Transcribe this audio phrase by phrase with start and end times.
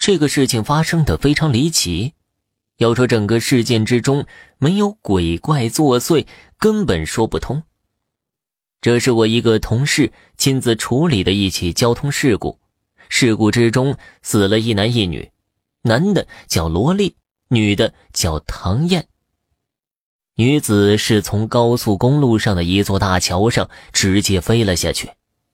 [0.00, 2.14] 这个事情发生的非常离奇。
[2.78, 4.26] 要说整个事件之中
[4.56, 6.26] 没有鬼怪作祟，
[6.58, 7.62] 根本说不通。
[8.80, 12.58] 这是我一个同事亲自处理的一起交通事故，
[13.10, 15.30] 事故之中死了一男一女，
[15.82, 17.16] 男的叫罗丽，
[17.48, 19.06] 女的叫唐燕。
[20.36, 25.10] 女子是从高速公路上的一座大桥上直接飞了下去，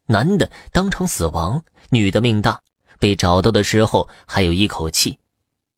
[0.07, 2.61] 男的当场死亡，女的命大，
[2.99, 5.19] 被找到的时候还有一口气。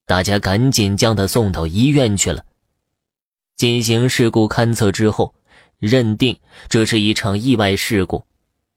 [0.06, 2.44] 大家赶紧将他送到医院去了。
[3.56, 5.34] 进行事故勘测之后，
[5.78, 8.24] 认定这是一场意外事故，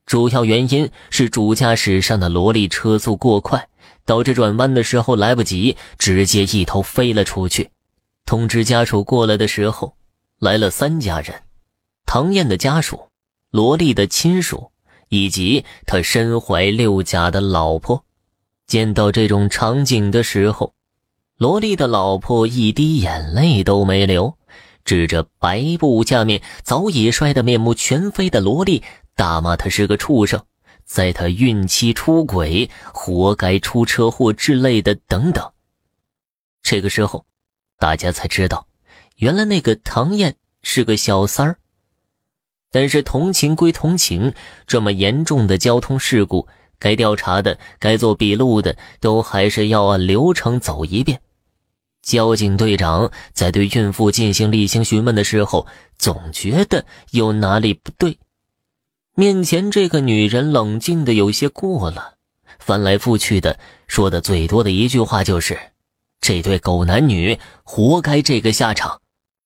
[0.06, 3.70] 主要原因是主驾驶上的萝莉车速过快，
[4.06, 7.70] 导致转弯的时候来不及，直接一头飞了出去。
[8.26, 9.96] 通知家属过来的时候，
[10.40, 11.44] 来了三家人：
[12.06, 13.08] 唐燕的家属、
[13.52, 14.72] 萝莉的亲属，
[15.10, 18.04] 以及他身怀六甲的老婆。
[18.68, 20.74] 见到这种场景的时候，
[21.38, 24.38] 萝莉的老婆一滴眼泪都没流，
[24.86, 28.84] 指着白布下面早已摔得面目全非的萝莉，
[29.16, 30.44] 大骂他是个畜生，
[30.86, 35.52] 在他孕期出轨，活该出车祸之类的等等。
[36.62, 37.26] 这个时候，
[37.78, 38.68] 大家才知道，
[39.18, 41.58] 原来那个唐燕是个小三儿。
[42.74, 44.34] 但是同情归同情，
[44.66, 46.48] 这么严重的交通事故，
[46.82, 51.22] 该调查的、该做笔录的，都还是要按流程走一遍。
[52.02, 55.68] 交警队长在对孕妇进行例行询问的时候，
[56.00, 58.18] 总觉得有哪里不对。
[59.14, 62.16] 面前这个女人冷静的有些过了，
[62.58, 65.60] 翻来覆去的说的最多的一句话就是
[66.20, 69.00] ：“这对狗男女活该这个下场。”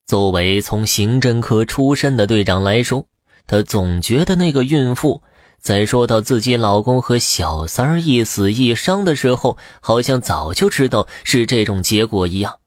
[0.08, 3.06] 作为从刑侦科出身的队长来说，
[3.46, 5.22] 他总觉得那个孕妇。
[5.66, 12.60] 在说到自己老公和小三儿一死一伤的时候，好像早就知道是这种结果一样。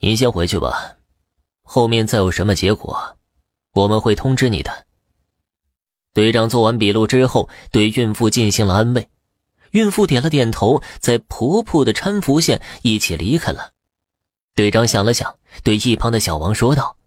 [0.00, 0.96] 你先回去吧，
[1.62, 3.16] 后面再有什么结果，
[3.72, 4.84] 我们会通知你的。
[6.12, 9.08] 队长做完笔录之后，对孕妇进行了安慰，
[9.70, 13.72] 孕妇点了点头，在婆婆的搀扶下一起离开了。
[14.54, 16.98] 队长想了想，对一旁的小王说道：“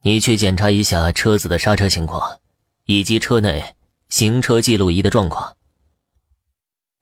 [0.00, 2.40] 你去检查一下车子的刹车情况。”
[2.86, 3.74] 以及车内
[4.08, 5.56] 行车记录仪的状况，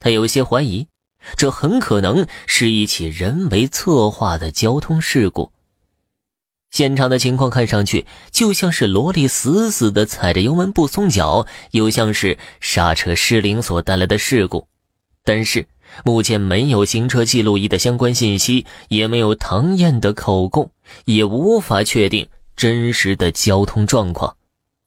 [0.00, 0.88] 他有些怀疑，
[1.36, 5.52] 这很可能是一起人为策划的交通事故。
[6.70, 14.66] 现场的情况看上去就像是萝莉死死的踩着油门不松脚，又像是刹车失灵所带来的事故。
[15.22, 15.68] 但是
[16.04, 20.70] 目前没有行车记录仪的相关信息，也没有唐燕的口供，
[21.04, 24.36] 也无法确定真实的交通状况。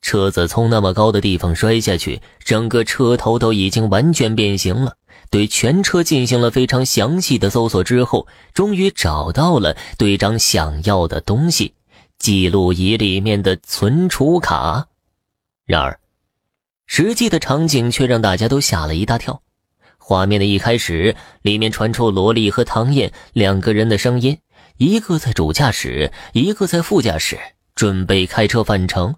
[0.07, 4.95] 车子从那么高的地方摔下去，整个车头都已经完全变形了。
[5.29, 11.73] 对全车进行了非常详细的搜索之后，终于找到了队长想要的东西——
[12.17, 14.87] 记录仪里面的存储卡。
[15.65, 15.99] 然而，
[16.85, 19.41] 实际的场景却让大家都吓了一大跳。
[19.97, 24.37] 画面的一开始，里面传出萝莉和唐燕两个人的声音，
[24.77, 27.37] 一个在主驾驶，一个在副驾驶，
[27.75, 29.15] 准备开车返程。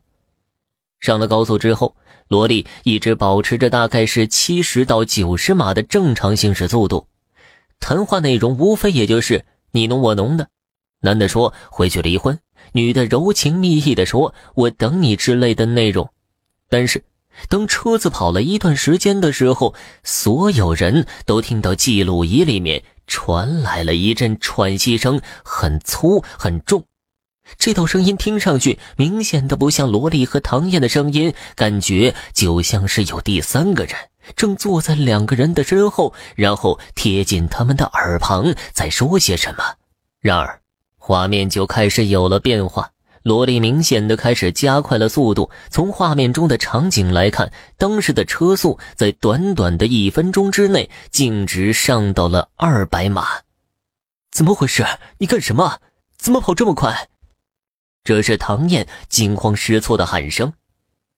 [0.99, 1.95] 上了高速之后，
[2.27, 7.07] 萝莉一直保持着大概是七十到九十码的正常行驶速度，
[7.79, 10.49] 谈话内容无非也就是你侬我侬的。
[11.01, 12.39] 男的说回去离婚，
[12.73, 16.11] 女的柔情蜜意的说我等你之类的内容。
[16.67, 17.03] 但是，
[17.47, 19.73] 当车子跑了一段时间的时候，
[20.03, 26.83] 所有人都听到记录仪里面传来了一阵喘息声，很粗很重。
[27.57, 33.95] 这道声音听上去明显的不像萝莉和唐燕的声音，感觉就像是有第三个人
[34.35, 39.63] 正坐在两个人的身后，然后贴近他们的耳旁在说些什么。
[40.19, 40.61] 然而，
[40.97, 42.91] 画面就开始有了变化，
[43.23, 45.49] 萝莉明显的开始加快了速度。
[45.69, 53.25] 从画面中的场景来看，当时的车速在短短的一分钟之内径直上到了二百码。
[54.31, 54.85] 怎么回事？
[55.17, 55.79] 你干什么？
[56.17, 57.07] 怎么跑这么快？
[58.09, 60.53] 这是唐燕惊慌失措的喊声，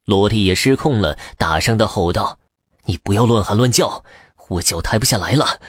[0.03, 2.37] 罗莉也失控了，大声的吼道
[2.83, 4.03] ：“你不要乱喊乱叫，
[4.49, 5.61] 我脚抬不下来了！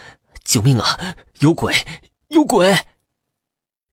[0.42, 1.14] 救命啊！
[1.38, 1.72] 有鬼！
[2.30, 2.76] 有鬼！”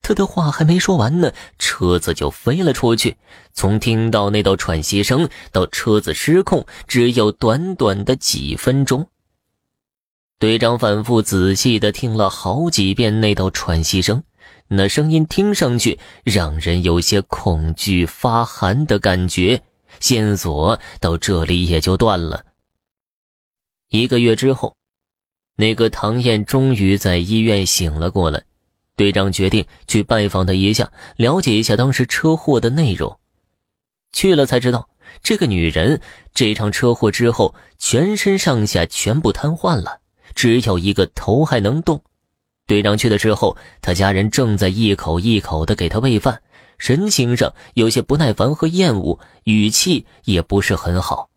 [0.02, 3.18] 他的话还没说完呢，车子就飞了出去。
[3.54, 9.08] 从听到那道喘息声到车子失控，只有短短的几分钟。
[10.40, 14.24] 队长反复仔细的听了好几遍那道喘息声。
[14.72, 19.64] 那声音听上去让人有些恐惧发寒的感觉，
[20.00, 22.46] 线索到这里也就断了。
[23.90, 24.76] 一个月之后，
[25.56, 28.44] 那个唐燕终于在医院醒了过来。
[28.96, 33.18] 队长决定去拜访她一下，了解一下当时车祸的内容。
[34.12, 34.88] 去了才知道，
[35.24, 36.00] 这个女人
[36.34, 40.02] 这场车祸之后，全身上下全部瘫痪了，
[40.36, 42.04] 只有一个头还能动。
[42.70, 46.44] 队长去的之后，他家人正在一口一口的给他喂饭，
[46.78, 51.32] 神情上有些不耐烦和厌恶，语气也不是很好。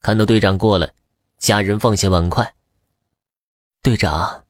[0.00, 0.90] 看到队长过来，
[1.36, 2.54] 家人放下碗筷。
[3.82, 4.44] 队长，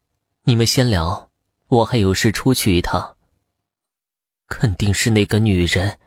[0.45, 1.29] 你们先聊。
[1.67, 3.17] 我还有事出去一趟。
[4.49, 5.99] 肯定是那个女人，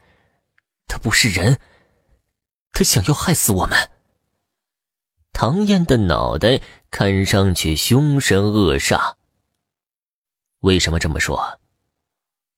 [0.87, 1.59] 她不是人，
[2.71, 3.89] 她想要害死我们。
[5.33, 9.15] 唐燕的脑袋看上去凶神恶煞。
[10.63, 11.59] 为什么这么说？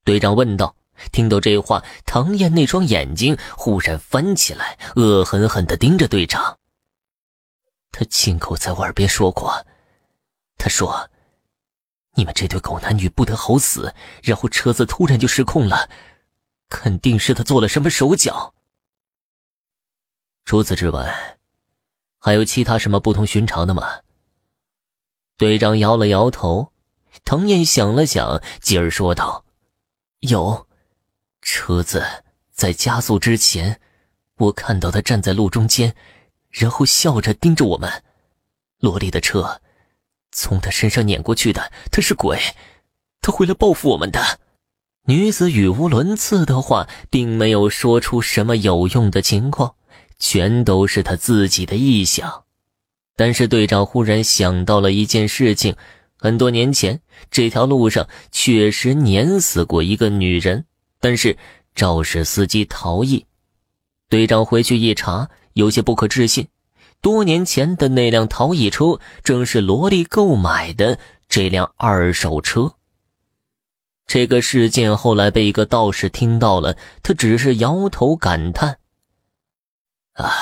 [0.02, 0.74] 队长问道。
[1.12, 6.58] 听到这话，唐燕那双眼睛忽然翻起来，恶狠狠地盯着队长。
[7.92, 9.66] 他亲口在我耳边说过，
[10.56, 11.10] 他说。
[12.14, 15.90] 你们这对狗男女不得好死，然后车子突然就失控了，
[16.70, 18.54] 肯定是他做了什么手脚。
[20.46, 21.36] 除此之外，
[22.18, 24.00] 还有其他什么不同寻常的吗？
[25.36, 26.72] 队长摇了摇头。
[27.24, 29.44] 唐燕想了想，继而说道
[30.20, 30.66] ：“有，
[31.42, 32.04] 车子
[32.52, 33.80] 在加速之前，
[34.36, 35.94] 我看到他站在路中间，
[36.50, 38.04] 然后笑着盯着我们。
[38.78, 39.60] 罗莉的车。”
[40.32, 42.38] 从他身上碾过去的，他是鬼，
[43.22, 44.38] 他会来报复我们的。
[45.06, 49.76] 女子语无伦次的话，并没有说出什么有用的情况，
[50.18, 52.44] 全都是他自己的臆想。
[53.14, 55.74] 但是队长忽然想到了一件事情：
[56.18, 60.64] 很多年前，这条路上确实碾死过一个女人，
[61.00, 61.36] 但是
[61.74, 63.24] 肇事司机逃逸。
[64.08, 66.48] 队长回去一查，有些不可置信。
[67.02, 70.98] 多年前的那辆逃逸车，正是萝莉购买的
[71.28, 72.74] 这辆二手车。
[74.06, 78.78] 这个事件后来被一个道士听到了，他只是摇头感叹
[80.14, 80.32] ：“啊，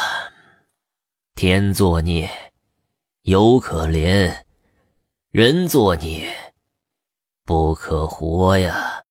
[1.34, 2.30] 天作孽，
[3.22, 4.43] 有可怜；
[5.34, 6.32] 人作孽，
[7.44, 9.02] 不可活呀。”